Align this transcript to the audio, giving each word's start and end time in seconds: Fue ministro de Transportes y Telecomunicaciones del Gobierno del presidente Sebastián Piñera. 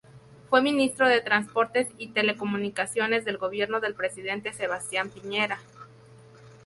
Fue 0.49 0.63
ministro 0.63 1.07
de 1.07 1.21
Transportes 1.21 1.87
y 1.99 2.07
Telecomunicaciones 2.07 3.23
del 3.23 3.37
Gobierno 3.37 3.79
del 3.81 3.93
presidente 3.93 4.51
Sebastián 4.51 5.11
Piñera. 5.11 5.59